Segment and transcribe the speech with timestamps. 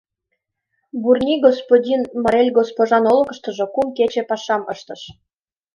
[1.01, 5.01] Бурни господин Марель госпожан олыкыштыжо кум кече пашам ыштыш.